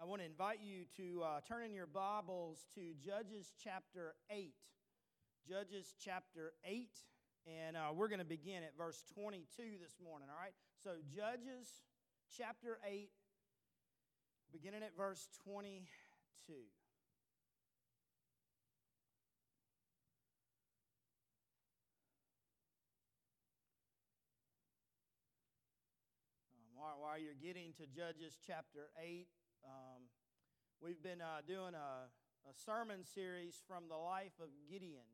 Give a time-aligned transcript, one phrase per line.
[0.00, 4.54] I want to invite you to uh, turn in your Bibles to Judges chapter 8.
[5.48, 6.86] Judges chapter 8,
[7.48, 9.42] and uh, we're going to begin at verse 22
[9.82, 10.54] this morning, all right?
[10.84, 11.66] So, Judges
[12.30, 13.10] chapter 8,
[14.52, 15.82] beginning at verse 22.
[26.54, 29.26] Um, while you're getting to Judges chapter 8,
[29.64, 30.06] um,
[30.82, 32.10] we've been uh, doing a,
[32.46, 35.06] a, sermon series from the life of Gideon.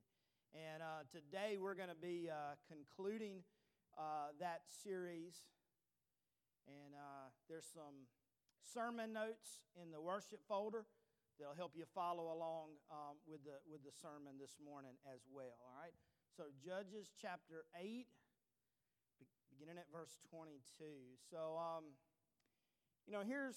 [0.52, 3.42] And uh, today we're going to be uh, concluding
[3.96, 5.44] uh, that series.
[6.66, 8.08] And uh, there's some
[8.62, 10.86] sermon notes in the worship folder
[11.38, 15.58] that'll help you follow along um, with, the, with the sermon this morning as well.
[15.60, 15.94] All right?
[16.36, 18.06] So, Judges chapter 8
[19.54, 20.58] beginning at verse 22.
[21.30, 21.94] So, um,
[23.06, 23.54] you know, here's,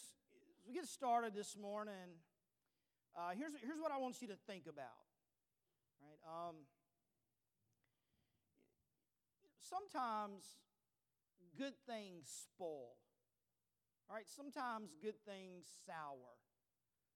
[0.68, 2.20] we get started this morning,
[3.16, 5.08] uh, here's, here's what I want you to think about.
[6.02, 6.20] Right?
[6.28, 6.56] Um,
[9.58, 10.44] sometimes
[11.58, 13.00] good things spoil.
[14.10, 16.36] All right, sometimes good things sour.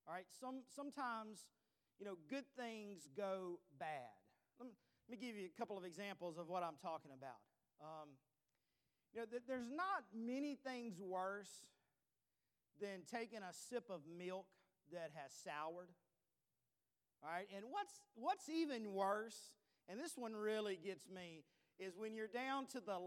[0.08, 1.46] All right, some, sometimes,
[2.00, 4.16] you know, good things go bad.
[4.60, 4.74] Let me,
[5.10, 7.44] let me give you a couple of examples of what I'm talking about.
[7.82, 8.10] Um,
[9.14, 11.68] you know, there's not many things worse
[12.80, 14.46] than taking a sip of milk
[14.92, 15.90] that has soured.
[17.24, 19.52] All right, and what's, what's even worse,
[19.88, 21.44] and this one really gets me,
[21.80, 22.98] is when you're down to the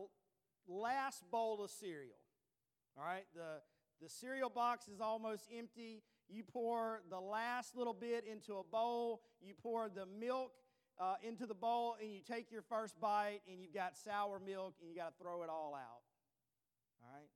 [0.69, 2.19] last bowl of cereal.
[2.97, 3.61] All right, the,
[4.01, 6.03] the cereal box is almost empty.
[6.29, 10.53] You pour the last little bit into a bowl, you pour the milk
[11.01, 14.75] uh, into the bowl and you take your first bite and you've got sour milk
[14.81, 16.03] and you got to throw it all out.
[17.03, 17.29] All right?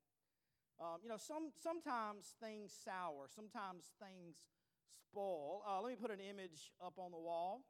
[0.81, 4.37] Um, you know, some, sometimes things sour, sometimes things
[5.03, 5.63] spoil.
[5.67, 7.63] Uh, let me put an image up on the wall.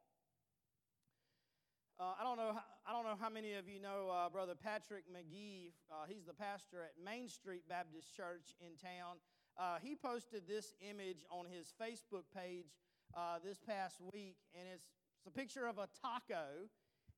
[1.99, 2.55] Uh, I, don't know
[2.87, 5.73] I don't know how many of you know uh, Brother Patrick McGee.
[5.91, 9.17] Uh, he's the pastor at Main Street Baptist Church in town.
[9.57, 12.77] Uh, he posted this image on his Facebook page
[13.17, 14.85] uh, this past week, and it's
[15.17, 16.69] it's a picture of a taco,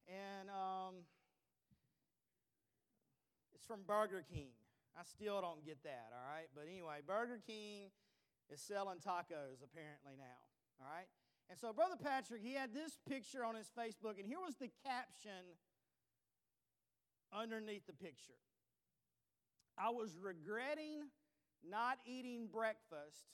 [0.08, 0.96] and um,
[3.54, 4.50] it's from Burger King.
[4.98, 6.48] I still don't get that, all right?
[6.54, 7.92] But anyway, Burger King
[8.52, 10.42] is selling tacos apparently now,
[10.82, 11.08] all right?
[11.50, 14.70] And so, Brother Patrick, he had this picture on his Facebook, and here was the
[14.86, 15.56] caption
[17.34, 18.40] underneath the picture
[19.78, 21.08] I was regretting
[21.68, 23.26] not eating breakfast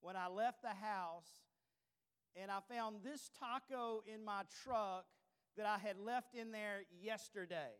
[0.00, 1.28] when I left the house
[2.40, 5.04] and I found this taco in my truck
[5.56, 7.74] that I had left in there yesterday.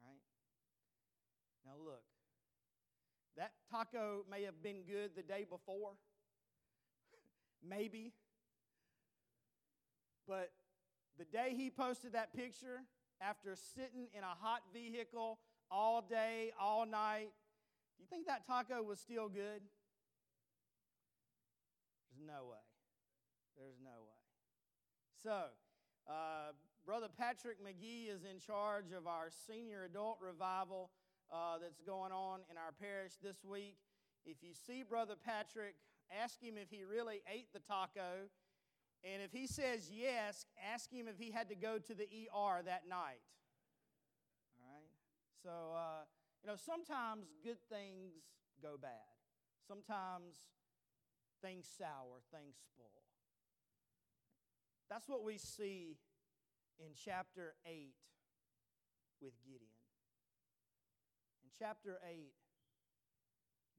[0.00, 0.20] Right
[1.66, 2.04] Now, look,
[3.36, 5.92] that taco may have been good the day before,
[7.68, 8.12] maybe.
[10.26, 10.52] But
[11.18, 12.80] the day he posted that picture,
[13.20, 15.38] after sitting in a hot vehicle
[15.70, 17.30] all day, all night,
[17.96, 19.62] do you think that taco was still good?
[22.10, 22.58] There's no way.
[23.56, 24.14] There's no way.
[25.22, 25.44] So,
[26.08, 26.52] uh,
[26.84, 30.90] Brother Patrick McGee is in charge of our senior adult revival
[31.32, 33.76] uh, that's going on in our parish this week.
[34.24, 35.74] If you see Brother Patrick,
[36.10, 38.28] ask him if he really ate the taco.
[39.04, 42.62] And if he says yes, ask him if he had to go to the ER
[42.64, 43.20] that night.
[44.56, 44.88] All right?
[45.42, 46.04] So, uh,
[46.42, 48.12] you know, sometimes good things
[48.62, 48.90] go bad.
[49.68, 50.34] Sometimes
[51.42, 53.04] things sour, things spoil.
[54.88, 55.96] That's what we see
[56.78, 57.94] in chapter 8
[59.20, 59.73] with Gideon.
[61.58, 62.32] Chapter 8,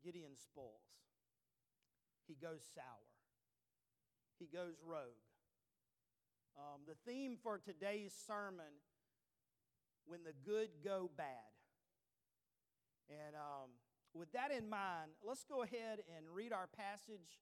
[0.03, 0.71] Gideon spoils.
[2.27, 2.85] He goes sour.
[4.39, 5.19] He goes rogue.
[6.57, 8.79] Um, the theme for today's sermon
[10.05, 11.27] when the good go bad.
[13.09, 13.69] And um,
[14.13, 17.41] with that in mind, let's go ahead and read our passage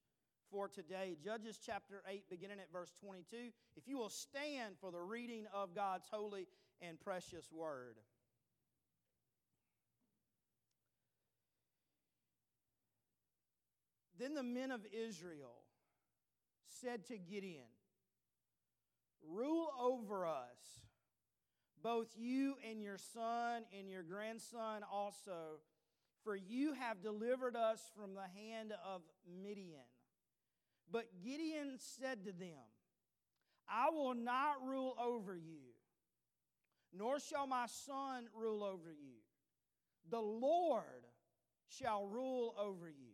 [0.52, 3.50] for today, Judges chapter 8, beginning at verse 22.
[3.75, 6.48] If you will stand for the reading of God's holy
[6.81, 7.98] and precious word.
[14.24, 15.66] Then the men of Israel
[16.80, 17.68] said to Gideon,
[19.22, 20.86] Rule over us,
[21.84, 25.60] both you and your son and your grandson also,
[26.24, 29.02] for you have delivered us from the hand of
[29.44, 29.81] Midian.
[30.90, 32.64] But Gideon said to them,
[33.68, 35.74] I will not rule over you,
[36.98, 39.18] nor shall my son rule over you.
[40.10, 40.86] The Lord
[41.68, 43.12] shall rule over you.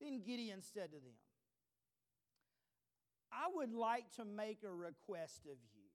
[0.00, 1.16] Then Gideon said to them,
[3.32, 5.90] I would like to make a request of you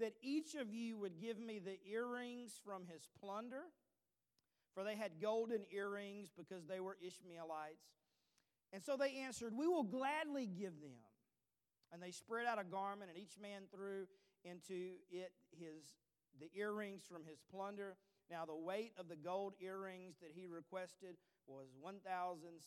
[0.00, 3.64] that each of you would give me the earrings from his plunder,
[4.74, 7.84] for they had golden earrings because they were Ishmaelites.
[8.72, 10.98] And so they answered, We will gladly give them.
[11.92, 14.06] And they spread out a garment, and each man threw
[14.44, 15.94] into it his
[16.38, 17.96] the earrings from his plunder.
[18.30, 21.16] Now the weight of the gold earrings that he requested
[21.48, 22.60] was 1,700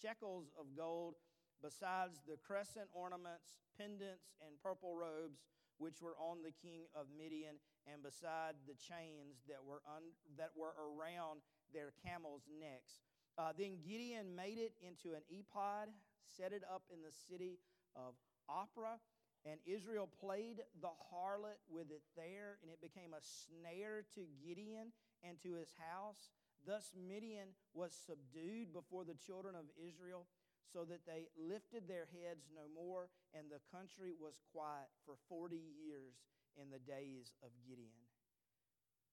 [0.00, 1.14] shekels of gold,
[1.62, 5.44] besides the crescent ornaments, pendants, and purple robes
[5.78, 7.54] which were on the king of Midian,
[7.86, 11.40] and beside the chains that were, un, that were around
[11.72, 13.06] their camels' necks.
[13.38, 15.88] Uh, then Gideon made it into an ephod,
[16.26, 17.60] set it up in the city
[17.94, 18.18] of
[18.50, 18.98] Ophrah,
[19.46, 24.90] and Israel played the harlot with it there, and it became a snare to Gideon
[25.22, 26.34] and to his house.
[26.66, 30.26] Thus Midian was subdued before the children of Israel,
[30.72, 35.56] so that they lifted their heads no more, and the country was quiet for 40
[35.56, 36.20] years
[36.60, 38.04] in the days of Gideon.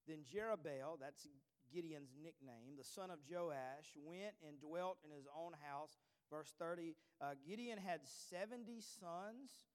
[0.07, 1.27] Then Jerubbaal, that's
[1.71, 5.97] Gideon's nickname, the son of Joash, went and dwelt in his own house.
[6.29, 9.71] Verse 30 uh, Gideon had 70 sons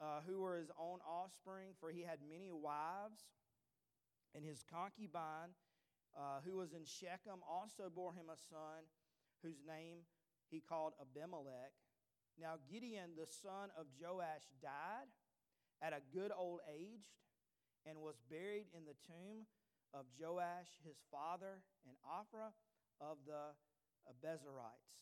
[0.00, 3.24] uh, who were his own offspring, for he had many wives.
[4.34, 5.56] And his concubine,
[6.16, 8.88] uh, who was in Shechem, also bore him a son
[9.44, 10.08] whose name
[10.50, 11.76] he called Abimelech.
[12.40, 15.08] Now, Gideon, the son of Joash, died
[15.80, 17.04] at a good old age
[17.84, 19.44] and was buried in the tomb
[19.94, 22.52] of Joash, his father, and Ophrah
[23.00, 23.54] of the
[24.08, 24.96] Abiezrites.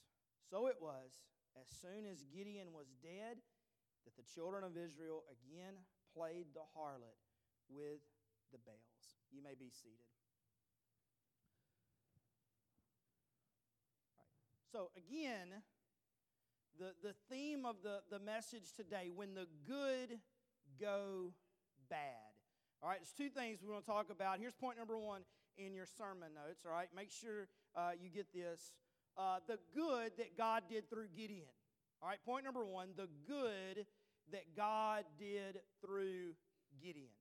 [0.50, 1.24] So it was,
[1.58, 3.38] as soon as Gideon was dead,
[4.04, 5.74] that the children of Israel again
[6.14, 7.18] played the harlot
[7.68, 8.02] with
[8.52, 9.18] the Baals.
[9.32, 10.06] You may be seated.
[14.74, 15.62] So, again,
[16.80, 20.18] the, the theme of the, the message today when the good
[20.80, 21.30] go
[21.88, 22.34] bad.
[22.82, 24.40] All right, there's two things we want to talk about.
[24.40, 25.22] Here's point number one
[25.56, 26.66] in your sermon notes.
[26.66, 28.72] All right, make sure uh, you get this.
[29.16, 31.54] Uh, the good that God did through Gideon.
[32.02, 33.86] All right, point number one the good
[34.32, 36.34] that God did through
[36.82, 37.14] Gideon.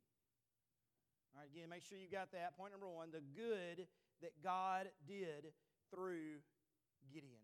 [1.36, 2.58] All right, again, make sure you got that.
[2.58, 3.86] Point number one the good
[4.24, 5.54] that God did
[5.94, 6.42] through
[7.14, 7.43] Gideon.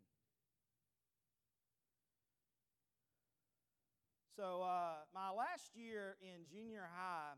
[4.39, 7.36] So, uh, my last year in junior high,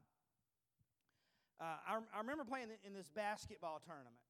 [1.60, 4.22] uh, I, I, remember playing in this basketball tournament.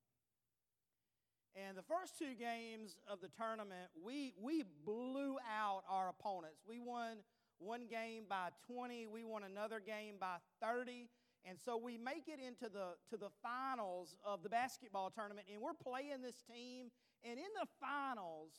[1.54, 6.64] And the first two games of the tournament, we, we blew out our opponents.
[6.66, 7.18] We won
[7.60, 11.10] one game by 20, we won another game by 30.
[11.44, 15.62] And so we make it into the, to the finals of the basketball tournament, and
[15.62, 16.88] we're playing this team.
[17.22, 18.54] And in the finals,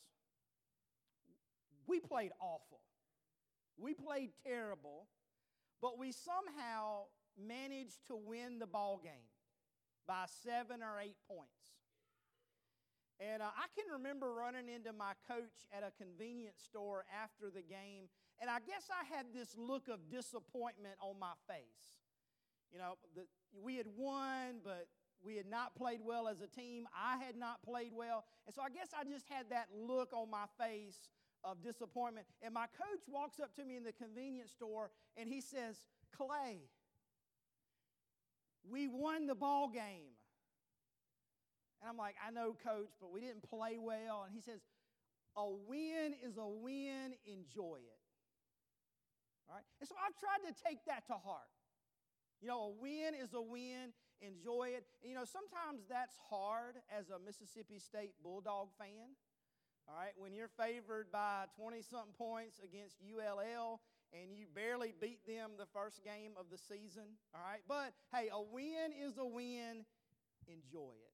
[1.87, 2.79] we played awful.
[3.77, 5.07] We played terrible,
[5.81, 7.05] but we somehow
[7.37, 9.29] managed to win the ball game
[10.07, 11.73] by seven or eight points.
[13.19, 17.61] And uh, I can remember running into my coach at a convenience store after the
[17.61, 18.09] game,
[18.41, 21.95] and I guess I had this look of disappointment on my face.
[22.71, 23.21] You know, the,
[23.61, 24.87] we had won, but
[25.23, 26.87] we had not played well as a team.
[26.91, 28.25] I had not played well.
[28.45, 31.07] And so I guess I just had that look on my face
[31.43, 32.25] of disappointment.
[32.41, 35.75] And my coach walks up to me in the convenience store and he says,
[36.15, 36.61] Clay,
[38.69, 40.15] we won the ball game.
[41.81, 44.23] And I'm like, I know, coach, but we didn't play well.
[44.25, 44.61] And he says,
[45.35, 48.03] A win is a win, enjoy it.
[49.49, 49.65] All right?
[49.81, 51.51] And so I've tried to take that to heart.
[52.41, 54.87] You know, a win is a win, enjoy it.
[55.03, 59.15] And, you know, sometimes that's hard as a Mississippi State Bulldog fan.
[59.87, 63.81] All right, when you're favored by 20 something points against ULL
[64.13, 67.61] and you barely beat them the first game of the season, all right?
[67.67, 69.85] But hey, a win is a win.
[70.47, 71.13] Enjoy it.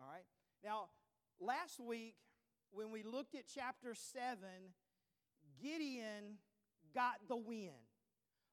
[0.00, 0.24] All right?
[0.64, 0.88] Now,
[1.40, 2.14] last week
[2.70, 4.38] when we looked at chapter 7,
[5.62, 6.38] Gideon
[6.94, 7.70] got the win.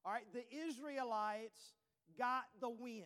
[0.06, 1.74] All right, the Israelites
[2.18, 3.04] got the win.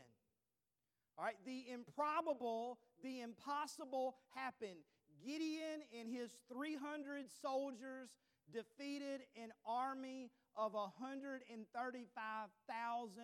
[1.17, 4.85] All right, the improbable, the impossible happened.
[5.25, 8.09] Gideon and his 300 soldiers
[8.51, 13.23] defeated an army of 135,000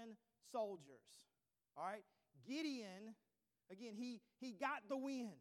[0.52, 1.22] soldiers.
[1.78, 2.04] All right?
[2.48, 3.14] Gideon,
[3.72, 5.32] again, he, he got the win.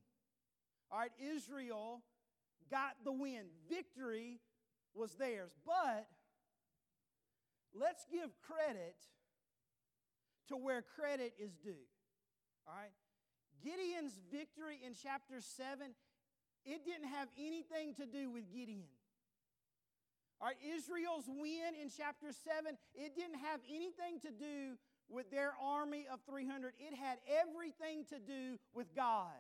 [0.90, 1.12] All right?
[1.18, 2.02] Israel
[2.70, 3.46] got the win.
[3.68, 4.40] Victory
[4.94, 5.52] was theirs.
[5.66, 6.06] But
[7.74, 8.96] let's give credit
[10.48, 11.86] to where credit is due.
[12.66, 12.92] All right?
[13.62, 15.94] Gideon's victory in chapter 7,
[16.64, 18.90] it didn't have anything to do with Gideon.
[20.40, 24.76] All right, Israel's win in chapter 7, it didn't have anything to do
[25.08, 26.72] with their army of 300.
[26.78, 29.38] It had everything to do with God.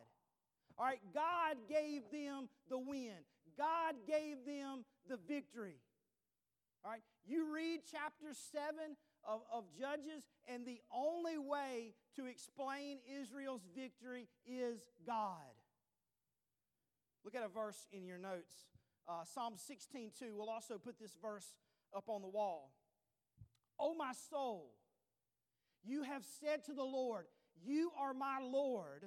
[0.78, 3.18] All right, God gave them the win,
[3.58, 5.80] God gave them the victory.
[6.84, 12.98] All right, you read chapter 7 of, of Judges, and the only way to explain
[13.20, 15.54] Israel's victory is God.
[17.24, 18.52] Look at a verse in your notes.
[19.08, 20.34] Uh, Psalm 16, 2.
[20.36, 21.54] We'll also put this verse
[21.96, 22.72] up on the wall.
[23.78, 24.74] Oh, my soul,
[25.84, 27.26] you have said to the Lord,
[27.64, 29.04] You are my Lord.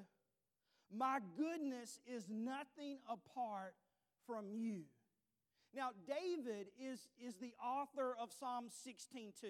[0.94, 3.76] My goodness is nothing apart
[4.28, 4.84] from you.
[5.76, 9.48] Now, David is, is the author of Psalm 16, 2.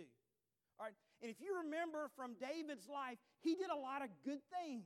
[0.80, 4.42] All right, and if you remember from David's life, he did a lot of good
[4.60, 4.86] things.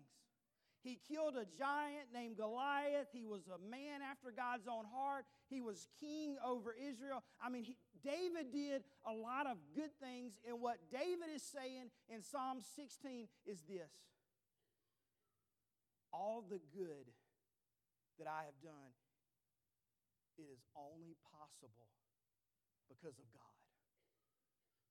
[0.81, 3.07] He killed a giant named Goliath.
[3.11, 5.25] He was a man after God's own heart.
[5.49, 7.23] He was king over Israel.
[7.43, 10.39] I mean, he, David did a lot of good things.
[10.47, 13.91] And what David is saying in Psalm 16 is this
[16.13, 17.11] All the good
[18.17, 18.95] that I have done,
[20.37, 21.91] it is only possible
[22.87, 23.59] because of God.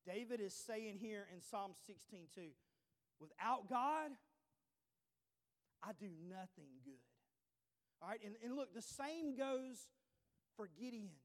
[0.04, 2.40] David is saying here in Psalm 16 2,
[3.21, 4.12] without God,
[5.83, 7.03] I do nothing good.
[8.03, 9.89] All right, and, and look, the same goes
[10.57, 11.19] for Gideon.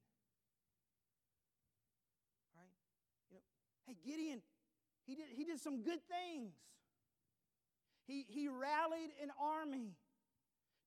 [2.55, 2.71] All right,
[3.29, 3.43] you know,
[3.87, 4.41] hey, Gideon,
[5.05, 6.53] he did, he did some good things.
[8.07, 9.95] He, he rallied an army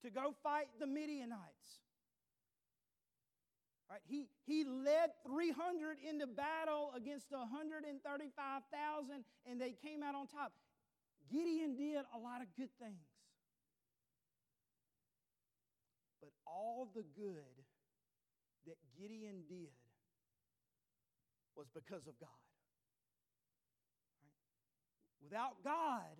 [0.02, 1.80] to go fight the Midianites.
[3.90, 4.00] Right?
[4.06, 10.52] He, he led 300 into battle against 135,000 and they came out on top.
[11.30, 13.06] Gideon did a lot of good things.
[16.20, 17.56] But all the good
[18.66, 19.76] that Gideon did
[21.54, 22.44] was because of God.
[24.22, 25.22] Right?
[25.22, 26.16] Without God,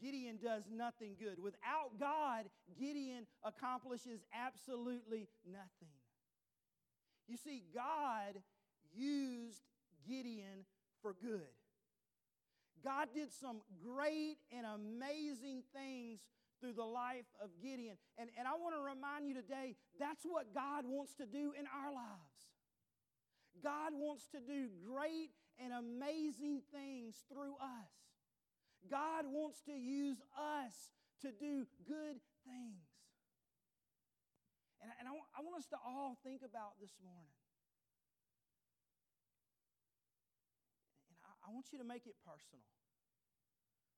[0.00, 1.38] Gideon does nothing good.
[1.42, 2.44] Without God,
[2.78, 5.94] Gideon accomplishes absolutely nothing.
[7.28, 8.40] You see, God
[8.94, 9.62] used
[10.08, 10.64] Gideon
[11.02, 11.40] for good.
[12.84, 16.20] God did some great and amazing things
[16.60, 17.96] through the life of Gideon.
[18.18, 21.66] And, and I want to remind you today that's what God wants to do in
[21.68, 22.36] our lives.
[23.62, 27.92] God wants to do great and amazing things through us.
[28.90, 32.86] God wants to use us to do good things.
[34.84, 37.34] And, and I, I want us to all think about this morning.
[41.10, 42.62] And I, I want you to make it personal.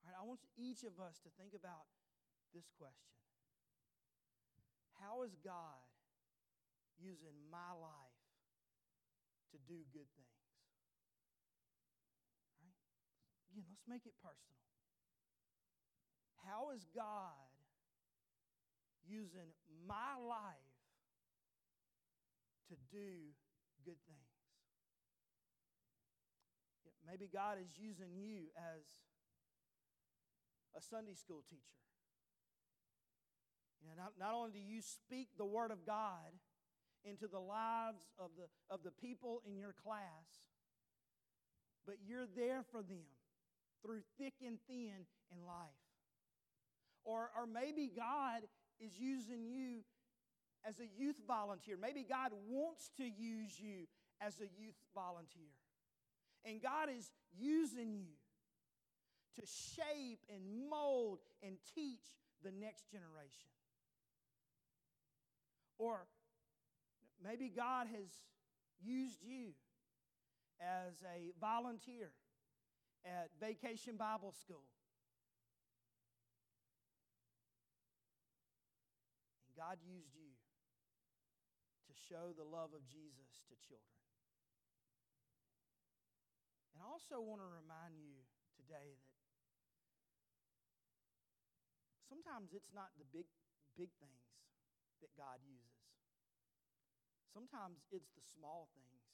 [0.01, 1.85] All right, I want each of us to think about
[2.53, 3.13] this question
[4.99, 5.83] How is God
[6.99, 8.19] using my life
[9.51, 10.43] to do good things?
[12.59, 12.77] Right?
[13.53, 14.59] Again, let's make it personal.
[16.45, 17.49] How is God
[19.05, 19.53] using
[19.87, 20.73] my life
[22.69, 23.33] to do
[23.85, 24.29] good things?
[27.09, 28.85] Maybe God is using you as
[30.77, 31.81] a Sunday school teacher.
[33.81, 36.31] You know, not, not only do you speak the Word of God
[37.03, 40.43] into the lives of the, of the people in your class,
[41.85, 43.07] but you're there for them
[43.83, 45.85] through thick and thin in life.
[47.05, 48.41] Or, or maybe God
[48.79, 49.83] is using you
[50.67, 51.77] as a youth volunteer.
[51.79, 53.87] Maybe God wants to use you
[54.21, 55.55] as a youth volunteer.
[56.45, 58.13] And God is using you
[59.35, 62.03] to shape and mold and teach
[62.43, 63.49] the next generation.
[65.79, 66.05] Or
[67.23, 68.11] maybe God has
[68.83, 69.55] used you
[70.59, 72.11] as a volunteer
[73.07, 74.67] at Vacation Bible School.
[79.47, 80.35] And God used you
[81.87, 83.95] to show the love of Jesus to children.
[86.75, 88.19] And I also want to remind you
[88.59, 89.15] today that
[92.03, 93.31] sometimes it's not the big,
[93.79, 94.27] big things
[95.01, 95.79] that God uses.
[97.31, 99.05] Sometimes it's the small things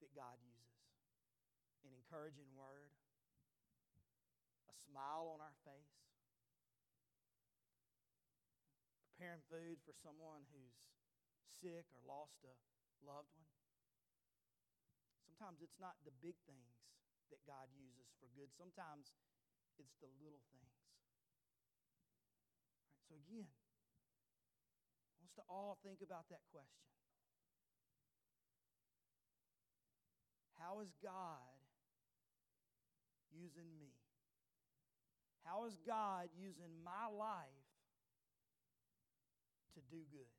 [0.00, 0.58] that God uses
[1.86, 2.90] an encouraging word,
[4.68, 5.98] a smile on our face,
[9.14, 10.78] preparing food for someone who's
[11.62, 12.54] sick or lost a
[13.02, 13.54] loved one.
[15.26, 16.82] Sometimes it's not the big things
[17.30, 19.14] that God uses for good, sometimes
[19.78, 20.74] it's the little things.
[23.06, 23.48] So, again,
[25.36, 26.88] to all think about that question.
[30.58, 31.54] How is God
[33.30, 33.94] using me?
[35.44, 37.68] How is God using my life
[39.74, 40.32] to do good?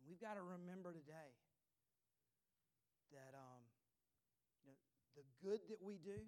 [0.00, 1.34] And we've got to remember today
[3.12, 3.62] that um,
[4.64, 4.78] you know,
[5.18, 6.24] the good that we do,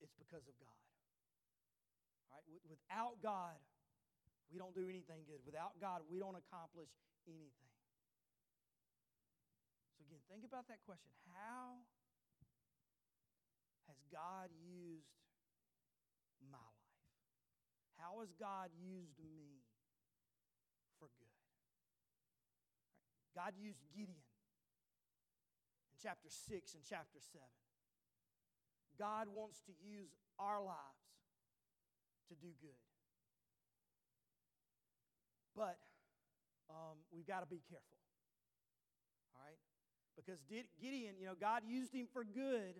[0.00, 0.77] it's because of God.
[2.66, 3.58] Without God,
[4.50, 5.44] we don't do anything good.
[5.44, 6.88] Without God, we don't accomplish
[7.28, 7.74] anything.
[9.96, 11.12] So, again, think about that question.
[11.36, 11.84] How
[13.86, 15.12] has God used
[16.40, 17.12] my life?
[18.00, 19.60] How has God used me
[20.96, 21.38] for good?
[23.36, 24.24] God used Gideon
[25.92, 27.44] in chapter 6 and chapter 7.
[28.98, 30.10] God wants to use
[30.40, 31.07] our lives
[32.28, 32.82] to do good.
[35.56, 35.78] But
[36.70, 37.98] um, we've got to be careful.
[39.34, 39.58] All right?
[40.14, 42.78] Because Gideon, you know, God used him for good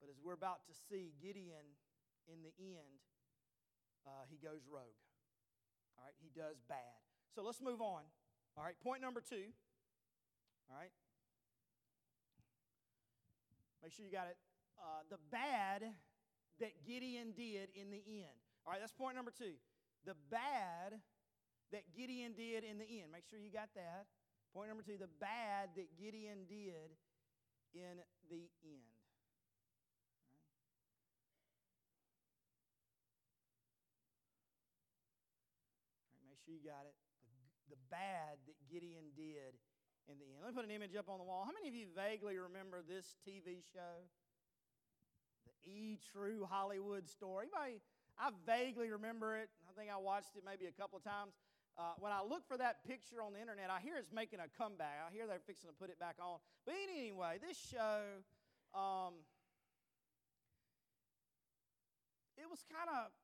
[0.00, 1.74] but as we're about to see, Gideon,
[2.30, 3.02] in the end,
[4.06, 4.98] uh, he goes rogue.
[5.98, 7.02] All right, he does bad.
[7.34, 8.06] So let's move on.
[8.56, 9.50] All right, point number two.
[10.70, 10.94] All right.
[13.82, 14.38] Make sure you got it.
[14.78, 15.82] Uh, the bad
[16.60, 18.38] that Gideon did in the end.
[18.66, 19.54] All right, that's point number two.
[20.04, 20.98] The bad
[21.72, 23.12] that Gideon did in the end.
[23.12, 24.06] Make sure you got that.
[24.54, 26.88] Point number two the bad that Gideon did
[27.76, 28.00] in
[28.32, 28.88] the end.
[36.16, 36.96] Alright, make sure you got it.
[37.68, 39.52] The, the bad that Gideon did
[40.08, 40.40] in the end.
[40.40, 41.44] Let me put an image up on the wall.
[41.44, 44.08] How many of you vaguely remember this TV show?
[45.64, 47.46] E True Hollywood Story.
[47.46, 47.80] Anybody?
[48.18, 49.48] I vaguely remember it.
[49.68, 51.32] I think I watched it maybe a couple of times.
[51.78, 54.50] Uh, when I look for that picture on the internet, I hear it's making a
[54.58, 54.98] comeback.
[55.06, 56.38] I hear they're fixing to put it back on.
[56.66, 58.02] But anyway, this show,
[58.74, 59.22] um,
[62.36, 63.14] it was kind of,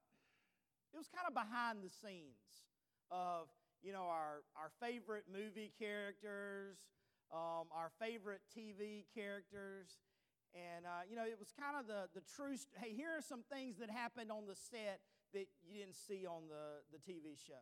[0.94, 2.62] it was kind of behind the scenes
[3.11, 3.51] of
[3.83, 6.79] you know our, our favorite movie characters,
[7.33, 9.99] um, our favorite TV characters.
[10.54, 13.22] And, uh, you know, it was kind of the, the true, st- hey, here are
[13.22, 15.02] some things that happened on the set
[15.34, 17.58] that you didn't see on the, the TV show.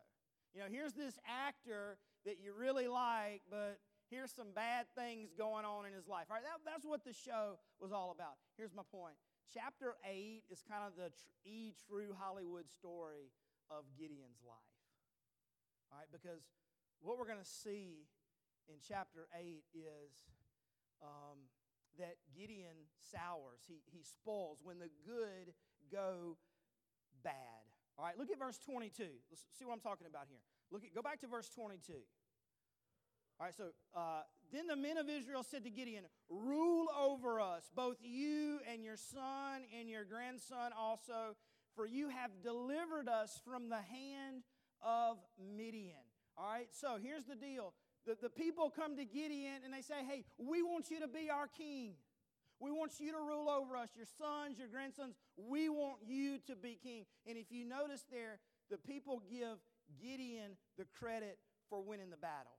[0.53, 1.97] You know, here's this actor
[2.29, 3.81] that you really like, but
[4.13, 6.29] here's some bad things going on in his life.
[6.29, 8.37] All right, that, that's what the show was all about.
[8.61, 9.17] Here's my point.
[9.49, 13.33] Chapter 8 is kind of the tr- E true Hollywood story
[13.73, 14.77] of Gideon's life.
[15.89, 16.53] All right, because
[17.01, 18.05] what we're going to see
[18.69, 20.13] in chapter 8 is
[21.01, 21.49] um,
[21.99, 25.53] that Gideon sours, he, he spoils when the good
[25.91, 26.37] go
[27.23, 27.35] bad.
[27.99, 29.05] All right, look at verse 22.
[29.31, 30.41] Let's see what I'm talking about here.
[30.71, 31.93] Look at, go back to verse 22.
[33.39, 37.71] All right, so uh, then the men of Israel said to Gideon, Rule over us,
[37.75, 41.37] both you and your son and your grandson also,
[41.75, 44.45] for you have delivered us from the hand
[44.83, 45.19] of
[45.57, 45.97] Midian.
[46.37, 47.75] All right, so here's the deal.
[48.07, 51.31] The, the people come to Gideon and they say, Hey, we want you to be
[51.31, 51.95] our king.
[52.59, 55.17] We want you to rule over us, your sons, your grandsons.
[55.37, 57.07] We want you to be king.
[57.27, 58.39] And if you notice there,
[58.71, 59.59] the people give
[60.01, 61.39] Gideon the credit
[61.69, 62.55] for winning the battle.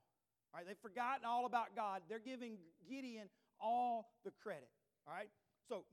[0.54, 2.02] All right, they've forgotten all about God.
[2.10, 2.58] They're giving
[2.90, 3.30] Gideon
[3.62, 4.70] all the credit.
[5.08, 5.30] All right,
[5.70, 5.86] so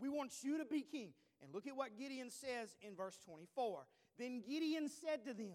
[0.00, 1.12] we want you to be king.
[1.40, 3.86] And look at what Gideon says in verse 24.
[4.18, 5.54] Then Gideon said to them,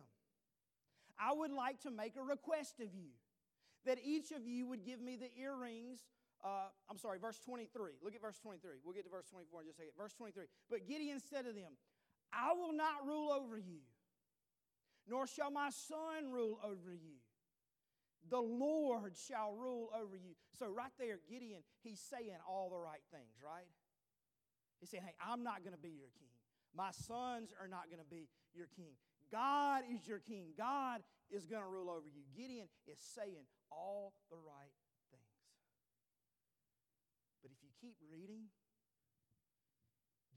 [1.20, 3.10] I would like to make a request of you
[3.88, 6.06] that each of you would give me the earrings.
[6.44, 7.94] Uh, I'm sorry, verse 23.
[8.04, 8.78] Look at verse 23.
[8.84, 9.94] We'll get to verse 24 in just a second.
[9.98, 10.46] Verse 23.
[10.70, 11.74] But Gideon said to them,
[12.32, 13.80] I will not rule over you,
[15.08, 17.18] nor shall my son rule over you.
[18.30, 20.36] The Lord shall rule over you.
[20.60, 23.68] So, right there, Gideon, he's saying all the right things, right?
[24.82, 26.36] He's saying, Hey, I'm not going to be your king.
[26.76, 29.00] My sons are not going to be your king.
[29.32, 30.52] God is your king.
[30.58, 32.24] God is going to rule over you.
[32.36, 34.76] Gideon is saying all the right
[35.12, 35.44] things.
[37.42, 38.50] But if you keep reading,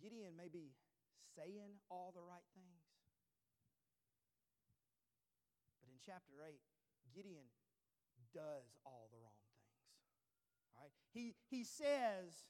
[0.00, 0.72] Gideon may be
[1.36, 2.84] saying all the right things.
[5.80, 6.56] But in chapter 8,
[7.14, 7.48] Gideon
[8.32, 9.76] does all the wrong things.
[10.76, 10.92] All right?
[11.12, 12.48] He, he says,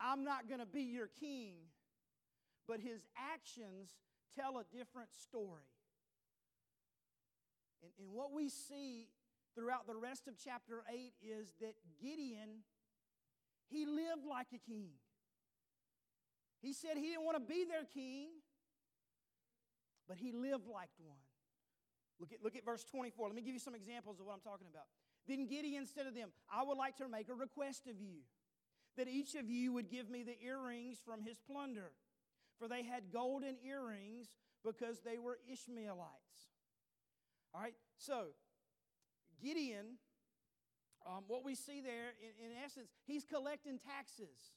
[0.00, 1.54] I'm not going to be your king,
[2.66, 3.90] but his actions
[4.36, 5.68] tell a different story.
[7.82, 9.08] And, and what we see
[9.54, 12.62] throughout the rest of chapter 8 is that Gideon,
[13.68, 14.90] he lived like a king.
[16.60, 18.28] He said he didn't want to be their king,
[20.08, 21.18] but he lived like one.
[22.18, 23.28] Look at, look at verse 24.
[23.28, 24.84] Let me give you some examples of what I'm talking about.
[25.26, 28.20] Then Gideon said to them, I would like to make a request of you,
[28.96, 31.92] that each of you would give me the earrings from his plunder.
[32.58, 34.28] For they had golden earrings
[34.62, 36.50] because they were Ishmaelites.
[37.54, 38.26] All right, so
[39.42, 39.98] Gideon,
[41.06, 44.52] um, what we see there, in, in essence, he's collecting taxes.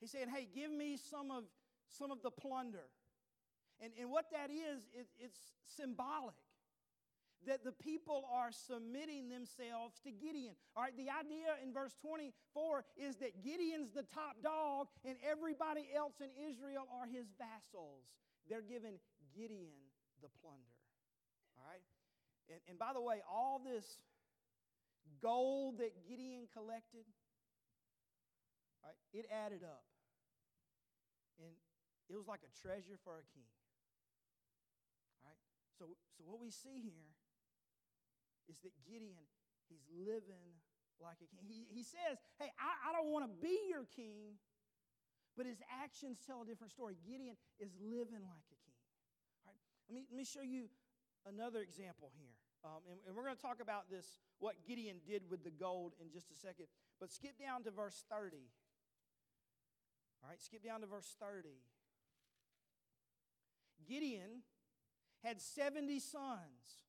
[0.00, 1.44] He's saying, hey, give me some of,
[1.88, 2.90] some of the plunder.
[3.80, 6.34] And, and what that is, it, it's symbolic
[7.46, 10.54] that the people are submitting themselves to Gideon.
[10.76, 15.86] All right, the idea in verse 24 is that Gideon's the top dog and everybody
[15.94, 18.10] else in Israel are his vassals.
[18.48, 18.98] They're giving
[19.36, 19.78] Gideon
[20.20, 20.74] the plunder.
[21.56, 21.82] All right?
[22.48, 24.00] And, and by the way, all this
[25.20, 27.04] gold that Gideon collected,
[28.82, 29.84] right, it added up.
[31.38, 31.52] And
[32.08, 33.52] it was like a treasure for a king.
[35.22, 35.40] All right?
[35.76, 37.12] So, so what we see here
[38.48, 39.28] is that Gideon,
[39.68, 40.56] he's living
[40.98, 41.44] like a king.
[41.44, 44.40] He, he says, Hey, I, I don't want to be your king,
[45.36, 46.96] but his actions tell a different story.
[47.06, 48.80] Gideon is living like a king.
[49.44, 50.66] All right, let me, let me show you
[51.26, 52.34] another example here.
[52.64, 55.94] Um, and, and we're going to talk about this, what Gideon did with the gold
[56.00, 56.66] in just a second.
[57.00, 58.36] But skip down to verse 30.
[60.22, 61.48] All right, skip down to verse 30.
[63.88, 64.42] Gideon
[65.22, 66.84] had 70 sons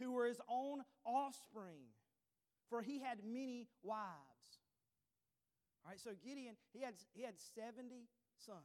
[0.00, 1.92] who were his own offspring,
[2.68, 4.08] for he had many wives.
[5.84, 8.58] All right, so Gideon, he had, he had 70 sons.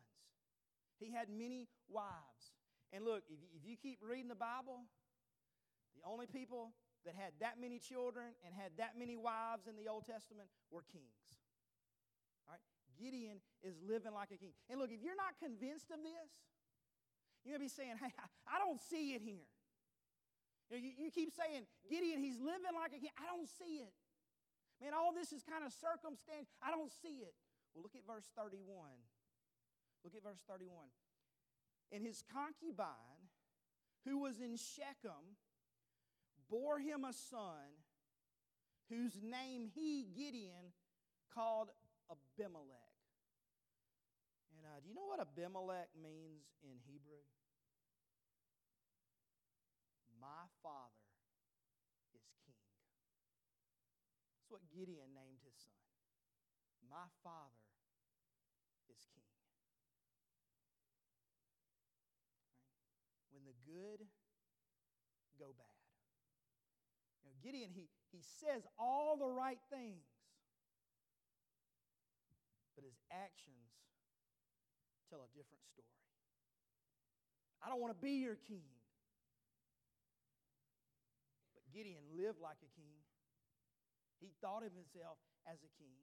[0.99, 2.55] He had many wives.
[2.93, 4.85] And look, if you, if you keep reading the Bible,
[5.95, 9.87] the only people that had that many children and had that many wives in the
[9.87, 11.21] Old Testament were kings.
[12.45, 12.63] All right?
[12.97, 14.53] Gideon is living like a king.
[14.69, 16.31] And look, if you're not convinced of this,
[17.45, 18.09] you're going to be saying, hey,
[18.49, 19.45] I don't see it here.
[20.69, 23.13] You, know, you, you keep saying, Gideon, he's living like a king.
[23.21, 23.93] I don't see it.
[24.81, 26.49] Man, all this is kind of circumstance.
[26.57, 27.37] I don't see it.
[27.77, 28.65] Well, look at verse 31.
[30.01, 30.73] Look at verse 31.
[31.93, 33.29] And his concubine,
[34.09, 35.37] who was in Shechem,
[36.49, 37.73] bore him a son
[38.89, 40.73] whose name he, Gideon,
[41.33, 41.69] called
[42.09, 42.95] Abimelech.
[44.55, 47.25] And uh, do you know what Abimelech means in Hebrew?
[50.21, 51.05] My father
[52.15, 52.57] is king.
[54.33, 55.85] That's what Gideon named his son.
[56.89, 57.69] My father
[58.89, 59.29] is king.
[59.45, 59.69] Right?
[63.33, 64.07] When the good
[65.37, 65.84] go bad.
[67.45, 70.01] Gideon, he, he says all the right things,
[72.73, 73.69] but his actions
[75.13, 75.93] tell a different story.
[77.61, 78.65] I don't want to be your king.
[81.53, 82.97] But Gideon lived like a king.
[84.17, 86.01] He thought of himself as a king.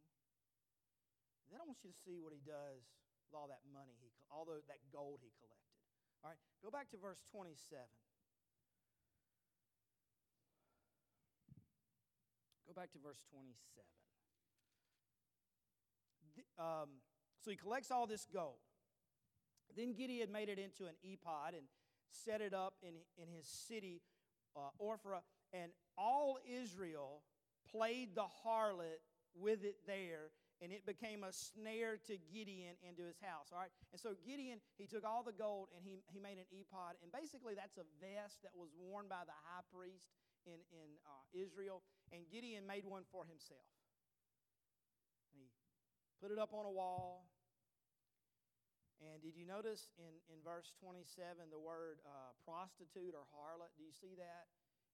[1.50, 2.86] Then I want you to see what he does
[3.26, 4.62] with all that money, he, all that
[4.94, 5.74] gold he collected.
[6.22, 7.82] All right, go back to verse 27.
[12.72, 13.52] Go back to verse 27.
[16.32, 16.88] The, um,
[17.44, 18.64] so he collects all this gold.
[19.76, 21.68] Then Gideon made it into an ephod and
[22.08, 24.00] set it up in, in his city,
[24.56, 25.20] uh, Ophrah,
[25.52, 27.20] and all Israel
[27.70, 29.04] played the harlot
[29.34, 30.32] with it there,
[30.62, 33.52] and it became a snare to Gideon into his house.
[33.52, 33.72] All right?
[33.92, 37.12] And so Gideon, he took all the gold and he, he made an ephod, and
[37.12, 40.08] basically that's a vest that was worn by the high priest
[40.46, 40.91] in, in
[41.34, 43.68] Israel, and Gideon made one for himself.
[45.32, 45.48] And he
[46.20, 47.28] put it up on a wall.
[49.02, 53.74] And did you notice in, in verse 27 the word uh, prostitute or harlot?
[53.74, 54.46] Do you see that?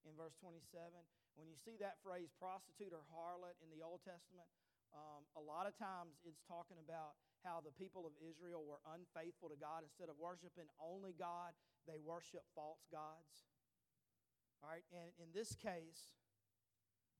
[0.06, 0.64] in verse 27.
[1.34, 4.46] When you see that phrase, prostitute or harlot, in the Old Testament,
[4.90, 9.52] um, a lot of times it's talking about how the people of Israel were unfaithful
[9.52, 9.86] to God.
[9.86, 11.54] Instead of worshiping only God,
[11.86, 13.46] they worship false gods.
[14.58, 16.18] All right, and in this case,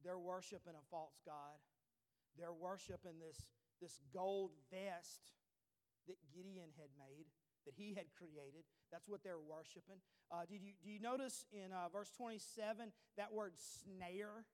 [0.04, 1.58] they're worshiping a false God.
[2.38, 3.36] They're worshiping this,
[3.82, 5.34] this gold vest
[6.06, 7.26] that Gideon had made,
[7.66, 8.62] that he had created.
[8.90, 9.98] That's what they're worshiping.
[10.30, 14.46] Uh, did you, do you notice in uh, verse 27 that word snare?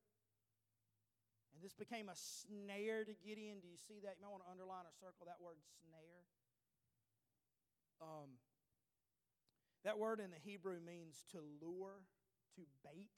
[1.55, 3.61] And this became a snare to Gideon.
[3.63, 4.19] Do you see that?
[4.19, 6.27] You might want to underline or circle that word snare.
[8.03, 8.41] Um,
[9.85, 12.03] that word in the Hebrew means to lure,
[12.57, 13.13] to bait.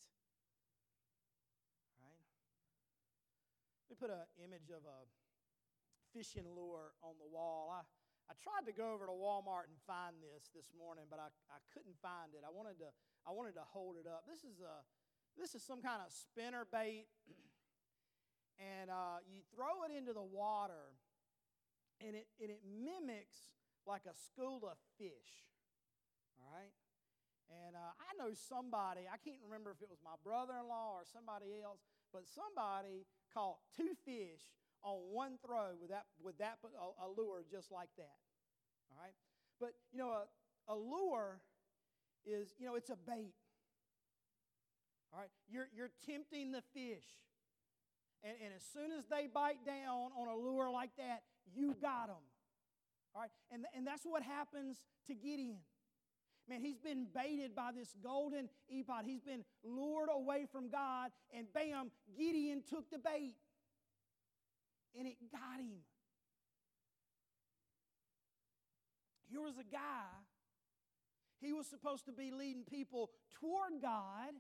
[3.97, 5.09] Put an image of a
[6.13, 7.73] fishing lure on the wall.
[7.73, 7.81] I,
[8.29, 11.61] I tried to go over to Walmart and find this this morning, but I, I
[11.73, 12.45] couldn't find it.
[12.45, 12.93] I wanted to
[13.25, 14.29] I wanted to hold it up.
[14.29, 14.85] This is a
[15.37, 17.09] this is some kind of spinner bait,
[18.61, 20.97] and uh, you throw it into the water,
[22.01, 23.57] and it and it mimics
[23.89, 25.49] like a school of fish.
[26.37, 26.73] All right,
[27.49, 29.09] and uh, I know somebody.
[29.09, 31.81] I can't remember if it was my brother-in-law or somebody else,
[32.13, 33.07] but somebody
[33.37, 34.41] caught two fish
[34.83, 38.17] on one throw with that, with that a, lure just like that.
[38.91, 39.13] All right?
[39.61, 41.41] But, you know, a, a lure
[42.25, 43.35] is, you know, it's a bait.
[45.13, 45.31] All right?
[45.49, 47.05] You're, you're tempting the fish.
[48.23, 51.23] And, and as soon as they bite down on a lure like that,
[51.55, 52.25] you got them.
[53.15, 53.31] All right?
[53.51, 55.61] And, and that's what happens to Gideon.
[56.49, 59.05] Man, he's been baited by this golden ephod.
[59.05, 63.35] He's been lured away from God, and bam, Gideon took the bait
[64.99, 65.85] and it got him.
[69.29, 70.09] Here was a guy,
[71.41, 74.33] he was supposed to be leading people toward God,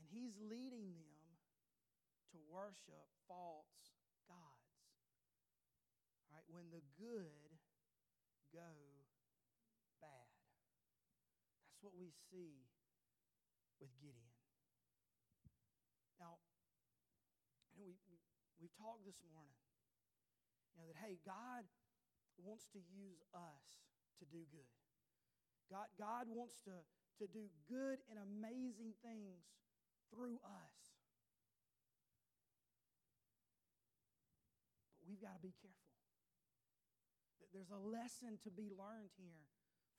[0.00, 1.28] and he's leading them
[2.32, 3.94] to worship false
[4.26, 4.40] gods.
[6.32, 6.42] Right?
[6.48, 7.54] When the good
[8.52, 8.70] go
[10.00, 10.30] bad.
[11.62, 12.64] That's what we see
[13.76, 14.32] with Gideon.
[16.16, 16.40] Now,
[17.76, 18.16] and we, we,
[18.56, 19.60] we've talked this morning,
[20.72, 21.68] you know, that, hey, God
[22.40, 23.84] wants to use us
[24.16, 24.72] to do good.
[25.68, 26.72] God, God wants to,
[27.20, 29.44] to do good and amazing things
[30.08, 30.76] through us.
[34.96, 35.84] But we've got to be careful.
[37.52, 39.46] There's a lesson to be learned here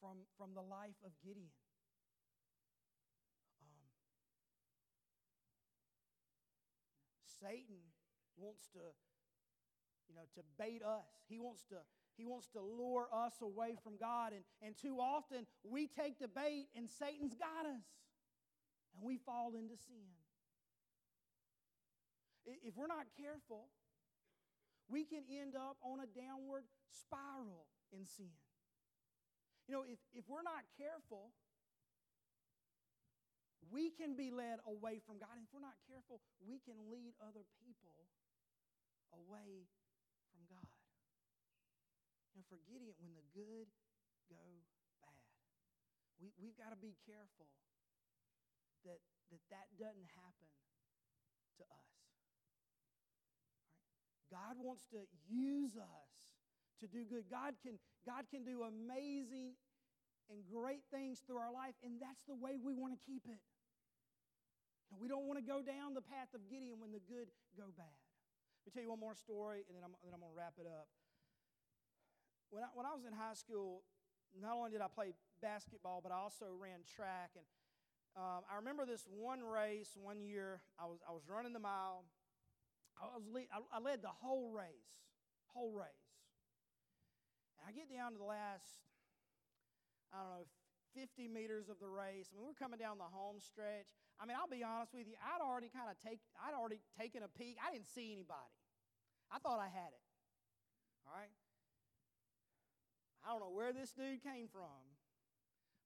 [0.02, 1.56] from, from the life of Gideon.
[7.45, 7.77] Satan
[8.38, 8.81] wants to,
[10.10, 11.05] you know, to bait us.
[11.29, 11.77] He wants to,
[12.17, 14.34] he wants to lure us away from God.
[14.34, 17.86] And, and too often we take the bait and Satan's got us.
[18.97, 20.10] And we fall into sin.
[22.63, 23.69] If we're not careful,
[24.88, 28.34] we can end up on a downward spiral in sin.
[29.67, 31.34] You know, if, if we're not careful,
[33.71, 35.34] we can be led away from God.
[35.38, 38.10] And if we're not careful, we can lead other people
[39.13, 39.69] away
[40.30, 40.75] from God.
[42.36, 43.71] And for Gideon, when the good
[44.28, 44.43] go
[44.99, 45.25] bad,
[46.19, 47.47] we, we've got to be careful
[48.84, 48.99] that,
[49.32, 50.49] that that doesn't happen
[51.58, 51.89] to us.
[51.95, 52.19] Right?
[54.30, 56.12] God wants to use us
[56.84, 57.32] to do good.
[57.32, 59.56] God can, God can do amazing
[60.30, 63.39] and great things through our life, and that's the way we want to keep it.
[64.93, 67.98] We don't want to go down the path of Gideon when the good go bad.
[68.63, 70.58] Let me tell you one more story, and then I'm, then I'm going to wrap
[70.58, 70.89] it up.
[72.50, 73.84] When I, when I was in high school,
[74.34, 77.38] not only did I play basketball, but I also ran track.
[77.38, 77.45] And
[78.17, 80.62] um, I remember this one race one year.
[80.80, 82.06] I was, I was running the mile.
[82.98, 85.04] I, was lead, I, I led the whole race,
[85.52, 86.10] whole race.
[87.60, 88.65] And I get down to the last,
[90.13, 90.48] I don't know,
[90.95, 92.32] 50 meters of the race.
[92.32, 93.91] I mean, we're coming down the home stretch.
[94.19, 97.23] I mean, I'll be honest with you, I'd already kind of take, I'd already taken
[97.23, 97.60] a peek.
[97.60, 98.56] I didn't see anybody.
[99.28, 100.06] I thought I had it.
[101.04, 101.34] All right?
[103.25, 104.95] I don't know where this dude came from,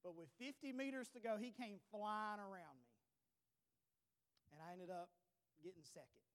[0.03, 2.91] but with 50 meters to go, he came flying around me.
[4.53, 5.09] And I ended up
[5.63, 6.25] getting second.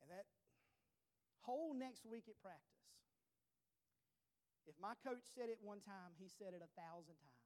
[0.00, 0.30] And that
[1.42, 2.78] whole next week at practice,
[4.68, 7.37] if my coach said it one time, he said it a thousand times.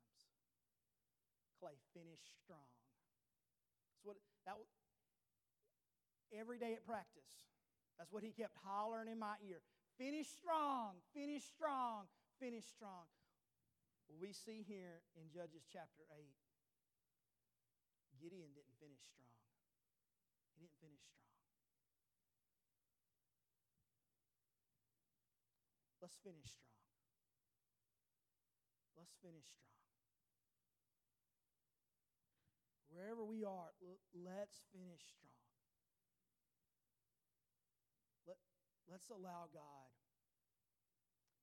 [1.62, 2.66] Clay, finish strong.
[3.94, 4.18] That's what
[4.51, 4.59] that
[6.35, 7.46] every day at practice.
[8.03, 9.62] That's what he kept hollering in my ear.
[9.94, 12.11] Finish strong, finish strong,
[12.42, 13.07] finish strong.
[14.11, 16.27] Well, we see here in Judges chapter 8,
[18.18, 19.38] Gideon didn't finish strong.
[20.59, 21.31] He didn't finish strong.
[26.03, 26.83] Let's finish strong.
[28.98, 29.82] Let's finish strong.
[32.93, 33.73] Wherever we are,
[34.13, 35.49] let's finish strong.
[38.29, 38.37] Let,
[38.85, 39.89] let's allow God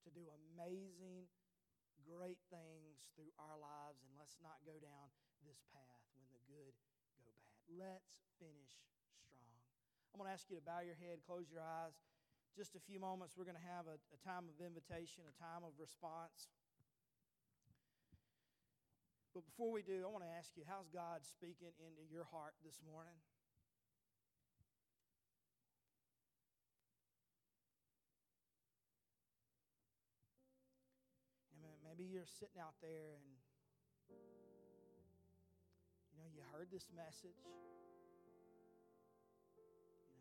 [0.06, 1.26] to do amazing,
[2.06, 5.10] great things through our lives, and let's not go down
[5.42, 6.72] this path when the good
[7.18, 7.58] go bad.
[7.66, 8.70] Let's finish
[9.18, 9.58] strong.
[10.14, 11.98] I'm going to ask you to bow your head, close your eyes.
[12.54, 15.66] Just a few moments, we're going to have a, a time of invitation, a time
[15.66, 16.50] of response.
[19.30, 22.54] But before we do, I want to ask you how's God speaking into your heart
[22.66, 23.14] this morning?
[32.00, 33.26] Maybe you're sitting out there and
[36.08, 37.36] you know you heard this message.
[37.44, 37.50] You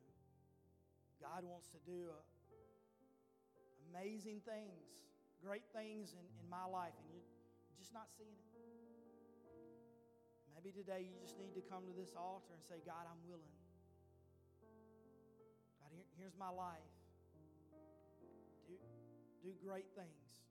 [0.03, 0.17] know,
[1.23, 2.19] God wants to do a,
[3.93, 5.07] amazing things,
[5.39, 7.23] great things in, in my life, and you're
[7.79, 8.78] just not seeing it.
[10.59, 13.55] Maybe today you just need to come to this altar and say, God, I'm willing.
[15.79, 16.83] God, here, here's my life.
[18.67, 18.75] Do,
[19.39, 20.43] do great things,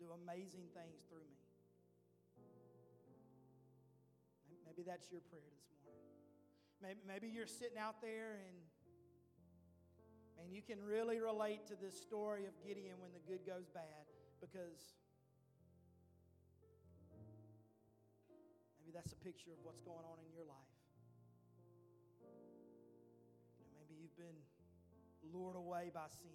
[0.00, 1.44] do amazing things through me.
[4.64, 6.08] Maybe that's your prayer this morning.
[6.80, 8.56] Maybe, maybe you're sitting out there and
[10.40, 14.08] and you can really relate to this story of Gideon when the good goes bad
[14.40, 14.96] because
[18.90, 20.74] maybe that's a picture of what's going on in your life.
[23.54, 24.42] You know, maybe you've been
[25.30, 26.34] lured away by sin.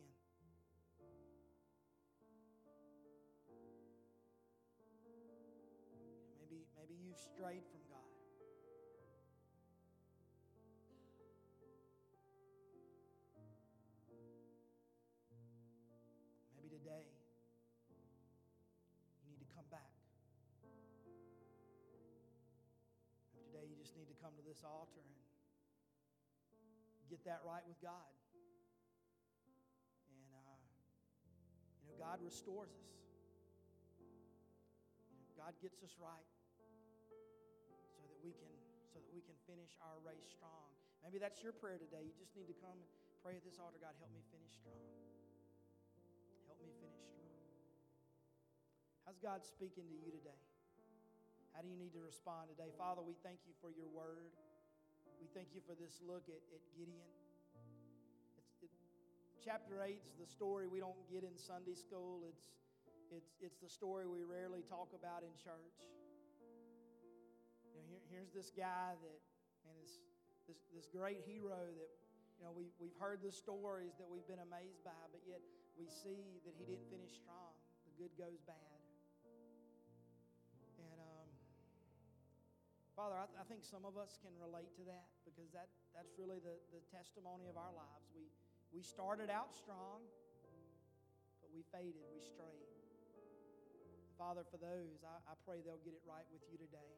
[6.39, 8.07] Maybe, maybe you've strayed from God.
[16.55, 17.03] Maybe today
[24.25, 25.21] come to this altar and
[27.13, 28.09] get that right with God.
[30.09, 30.57] And, uh,
[31.85, 32.89] you know, God restores us.
[35.13, 36.25] You know, God gets us right
[37.93, 38.49] so that we can
[38.89, 40.73] so that we can finish our race strong.
[41.05, 42.01] Maybe that's your prayer today.
[42.01, 42.89] You just need to come and
[43.21, 43.77] pray at this altar.
[43.77, 44.81] God, help me finish strong.
[46.49, 47.29] Help me finish strong.
[49.05, 50.41] How's God speaking to you today?
[51.55, 52.67] How do you need to respond today?
[52.75, 54.35] Father, we thank you for your word.
[55.23, 57.07] We thank you for this look at, at Gideon.
[58.59, 58.67] It,
[59.39, 62.27] chapter 8 is the story we don't get in Sunday school.
[62.27, 62.51] It's,
[63.07, 65.79] it's, it's the story we rarely talk about in church.
[67.71, 69.19] You know, here, here's this guy that,
[69.63, 70.03] and this,
[70.51, 71.91] this, this great hero that,
[72.35, 75.39] you know, we, we've heard the stories that we've been amazed by, but yet
[75.79, 77.55] we see that he didn't finish strong.
[77.87, 78.84] The good goes bad.
[82.95, 86.39] Father, I, I, think some of us can relate to that because that, that's really
[86.39, 88.07] the, the testimony of our lives.
[88.15, 88.31] We,
[88.71, 89.99] we started out strong,
[91.43, 92.71] but we faded, we strayed.
[94.15, 96.91] Father, for those, I, I pray they'll get it right with you today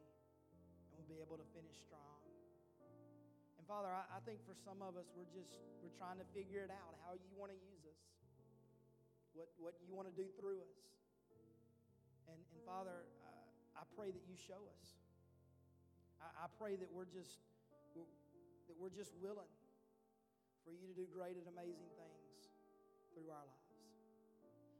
[0.94, 2.22] and we'll be able to finish strong.
[3.58, 5.50] And Father, I, I think for some of us, we're just,
[5.82, 7.98] we're trying to figure it out, how you want to use us,
[9.34, 10.78] what, what you want to do through us.
[12.30, 15.07] And, and Father, uh, I pray that you show us.
[16.22, 17.38] I, I pray that we're just,
[17.94, 19.50] that we're just willing
[20.66, 22.52] for you to do great and amazing things
[23.14, 23.68] through our lives.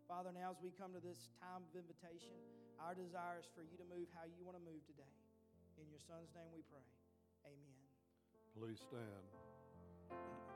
[0.09, 2.37] Father, now as we come to this time of invitation,
[2.81, 5.13] our desire is for you to move how you want to move today.
[5.77, 6.85] In your son's name we pray.
[7.45, 7.79] Amen.
[8.57, 10.48] Please stand.